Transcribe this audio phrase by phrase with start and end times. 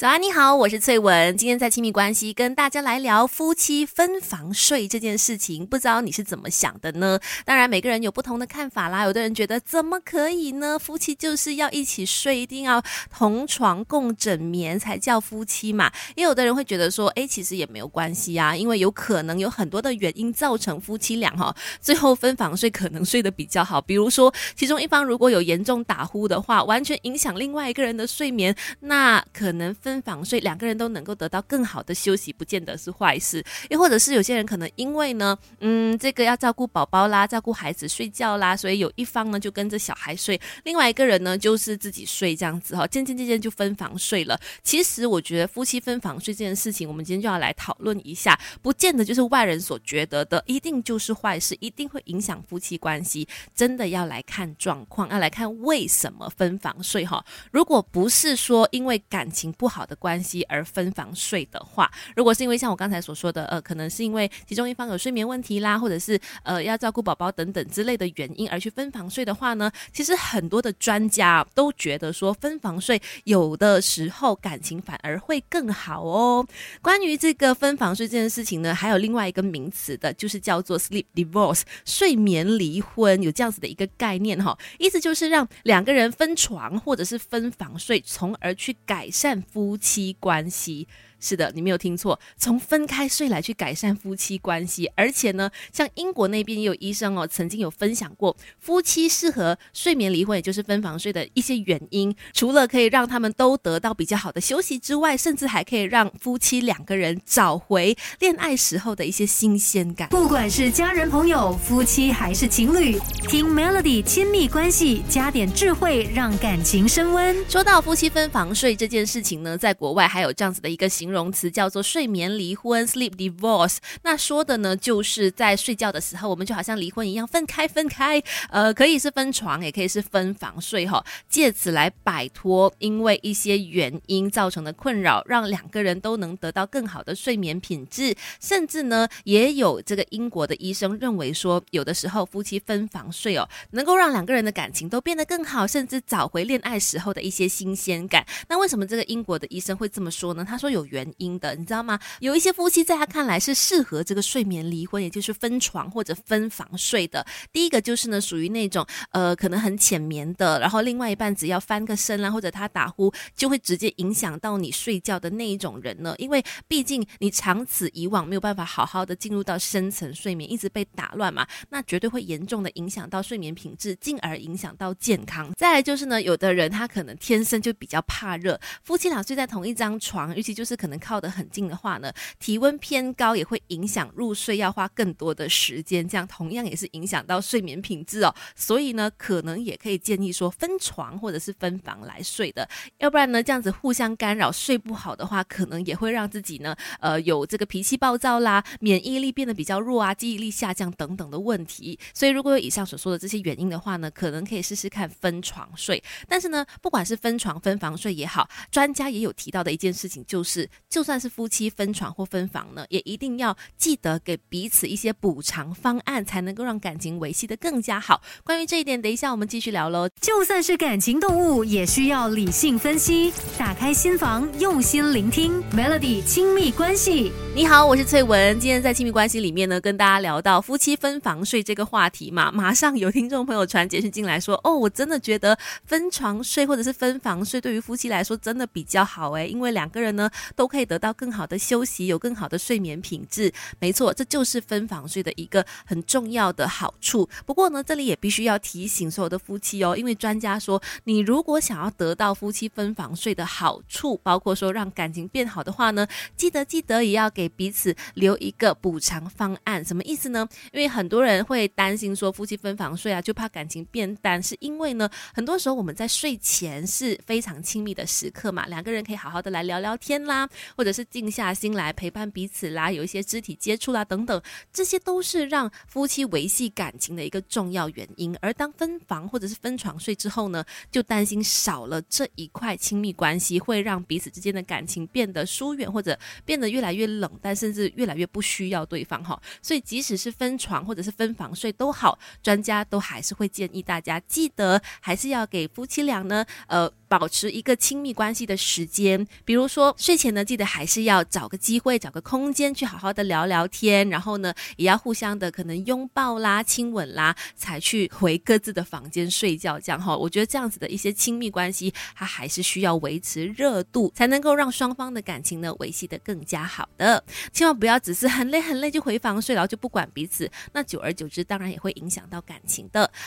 [0.00, 1.36] 早安，你好，我是翠文。
[1.36, 7.20] 今天在亲密关系跟大家来聊夫妻分房睡这件事情，不知道你是怎么想的呢？
[7.44, 9.04] 当然，每个人有不同的看法啦。
[9.04, 10.78] 有的人觉得怎么可以呢？
[10.78, 12.82] 夫妻就是要一起睡，一定要
[13.14, 15.92] 同床共枕眠才叫夫妻嘛。
[16.16, 23.82] 也有的人会觉得说，哎，其实也没有关系啊，因为有可能有很多的原因造成夫妻俩哈最后分房睡可能睡得比较好。
[23.82, 29.89] 比如说，其中一方如果有严重打呼的话，完全影响另外一个人的睡眠，那可能分。
[29.90, 33.44] 分房睡，两个人都能够得到更好的休息，不见得是坏事。
[33.70, 44.40] 又或者是有些人可能因为呢，嗯，这个要照顾宝宝啦，照顾孩子睡觉啦，所以有一方呢就跟着小孩睡，另外一个人呢就是自己睡这样子哈，渐渐渐渐就分房睡了。
[44.62, 53.26] 其实我觉得夫妻分房睡这件事情，我们今天就要来讨论一下，不见得就是外人所觉得的，一定就是坏事，一定会影响夫妻关系。
[53.56, 57.24] 真的要来看状况，要来看为什么分房睡哈。
[57.50, 59.79] 如果不是说因为感情不好。
[59.80, 76.46] 好的关系而分房睡的话，如果是因为像我刚才所说的，呃，可能是因为其中一方有睡眠问题啦，或者是呃要照顾宝宝等等之类的原因而去分房睡的话呢，其实很多的专家都觉得说分房睡有的时候感情反而会更好哦。
[76.82, 89.69] 关于这个分房睡这件事情呢，还有另外一个名词的，就是叫做 sleep divorce，睡眠离婚，有这样子的一个概念哈，意思就是让两个人分床或者是分房睡，从而去改善夫。
[89.70, 90.88] 夫妻关系。
[91.22, 110.08] 是的，你没有听错，从分开睡来去改善夫妻关系，而且呢，像英国那边也有医生哦，曾经有分享过夫妻适合睡眠离婚，也就是分房睡的一些原因，除了可以让他们都得到比较好的休息之外，甚至还可以让夫妻两个人找回恋爱时候的一些新鲜感。
[110.08, 112.98] 不管是家人、朋友、夫妻还是情侣，
[113.28, 117.36] 听 Melody 亲密关系，加点智慧，让感情升温。
[117.46, 121.10] 说到夫妻分房睡这件事情呢，在国外还有这样子的一个形。
[121.10, 123.78] 容词叫做睡眠离婚 （sleep divorce）。
[124.04, 128.22] 那说的呢，就是在睡觉的时候，我们就好像离婚一样，分开分开。
[128.48, 138.14] 呃，可以是分床，也可以是分房睡哈，借此来摆脱因为一些原因造成的困扰，让两个人都能得到更好的睡眠品质。
[138.40, 148.24] 甚至呢，也有这个英国的医生认为说，有的时候夫妻分房睡哦，能够让两个人的感情都变得更好，甚至找回恋爱时候的一些新鲜感。
[148.48, 150.44] 那为什么这个英国的医生会这么说呢？
[150.48, 151.00] 他说有原。
[151.18, 151.98] 因的，你知道吗？
[152.20, 157.26] 有一些夫妻在他看来是适合这个睡眠离婚，也就是分床或者分房睡的。
[157.52, 166.14] 第一个就是呢，属于那种呃可能很浅眠的，然后另外一半只要翻个身啦，或者他打呼，就会直接影响到你睡觉的那一种人呢。
[166.18, 175.52] 因为毕竟你长此以往没有办法好好的进入到深层睡眠，一直被打乱嘛，那绝对会严重的影响到睡眠品质，进而影响到健康。
[175.56, 188.34] 再来就是呢，有的人他可能天生就比较怕热，夫妻俩睡在同一张床，尤其就是可能靠得很近的话呢，体温偏高也会影响入睡，要花更多的时间，这样同样也是影响到睡眠品质哦。
[188.56, 192.68] 所以呢，可能也可以建议说分床或者是分房来睡的，
[192.98, 201.96] 要不然呢，这样子互相干扰，睡不好的话，可能也会让自己呢，呃，有这个脾气暴躁啦，免疫力变得比较弱啊，记忆力下降等等的问题。
[202.12, 206.02] 所以如果有以上所说的这些原因的话呢，可能可以试试看分床睡。
[206.26, 210.68] 但是呢，不管是分床分房睡也好，专家也有提到的一件事情就是。
[210.88, 218.20] 就算是夫妻分床或分房呢，也一定要记得给彼此一些补偿方案，才能够让感情维系的更加好。
[218.42, 220.08] 关于这一点，等一下我们继续聊喽。
[220.20, 225.62] 就算是感情动物，也需要理性分析，打开心房，用心聆听。
[225.70, 228.58] Melody 亲密关系，你好，我是翠文。
[228.58, 240.90] 今天在亲密关系里面呢，跟大家聊到夫妻分房睡这个话题嘛， 马上有听众朋友传简讯进来说，哦，我真的觉得分床睡或者是分房睡，对于夫妻来说真的比较好诶，因为两个人呢都可以。
[240.90, 247.28] 得到更好的休息，有更好的睡眠品质，没错，这就是分房睡的一个很重要的好处。
[247.46, 256.04] 不过呢，这里也必须要提醒所有的夫妻哦，因为专家说，你如果想要得到夫妻分房睡的好处，包括说让感情变好的话呢，
[256.36, 259.84] 记得记得也要给彼此留一个补偿方案。
[259.84, 260.48] 什么意思呢？
[260.72, 270.48] 因为很多人会担心说夫妻分房睡啊，就怕感情变淡，是因为呢，很多时候我们在睡前是非常亲密的时刻嘛，两个人可以好好的来聊聊天啦。
[270.76, 274.40] 或者是静下心来陪伴彼此啦，有一些肢体接触啦等等，
[274.72, 278.36] 这些都是让夫妻维系感情的一个重要原因。
[278.40, 289.40] 而当分房或者是分床睡之后呢，就担心少了这一块亲密关系，会让彼此之间的感情变得疏远，或者变得越来越冷淡，甚至越来越不需要对方哈。
[289.62, 296.90] 所以即使是分床或者是分房睡都好，专家都还是会建议大家记得还是要给夫妻俩呢，呃。
[297.10, 309.80] 保持一个亲密关系的时间，比如说睡前呢，记得还是要找个机会、找个空间去好好的聊聊天，然后呢，也要互相的可能拥抱啦、亲吻啦，才去回各自的房间睡觉。
[309.80, 317.24] 这样哈，我觉得这样子的一些亲密关系，它还是需要维持热度，才能够让双方的感情呢维系的更加好的。
[317.52, 323.10] 千万不要只是很累很累就回房睡，然后就不管彼此，那久而久之，当然也会影响到感情的。